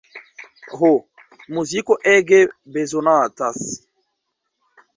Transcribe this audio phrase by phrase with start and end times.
[0.79, 0.89] Ho,
[1.57, 2.41] muziko ege
[2.73, 3.63] bezonatas.